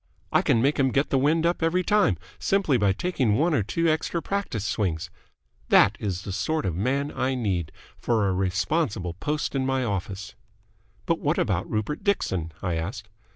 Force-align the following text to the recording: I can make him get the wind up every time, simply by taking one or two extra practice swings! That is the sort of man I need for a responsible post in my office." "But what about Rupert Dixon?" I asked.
I 0.31 0.41
can 0.41 0.63
make 0.63 0.79
him 0.79 0.89
get 0.89 1.11
the 1.11 1.19
wind 1.19 1.45
up 1.45 1.61
every 1.61 1.83
time, 1.83 2.17
simply 2.39 2.75
by 2.75 2.91
taking 2.91 3.35
one 3.37 3.53
or 3.53 3.61
two 3.61 3.87
extra 3.87 4.19
practice 4.19 4.65
swings! 4.65 5.11
That 5.69 5.95
is 5.99 6.23
the 6.23 6.31
sort 6.31 6.65
of 6.65 6.73
man 6.75 7.11
I 7.15 7.35
need 7.35 7.71
for 7.99 8.27
a 8.27 8.33
responsible 8.33 9.13
post 9.13 9.53
in 9.53 9.63
my 9.63 9.83
office." 9.83 10.33
"But 11.05 11.19
what 11.19 11.37
about 11.37 11.69
Rupert 11.69 12.03
Dixon?" 12.03 12.51
I 12.63 12.77
asked. 12.77 13.09